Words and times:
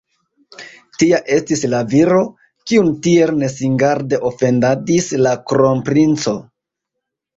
Tia 1.01 1.17
estis 1.35 1.61
la 1.73 1.81
viro, 1.91 2.23
kiun 2.71 2.89
tiel 3.09 3.35
nesingarde 3.43 4.21
ofendadis 4.31 5.11
la 5.27 5.35
kronprinco. 5.53 6.35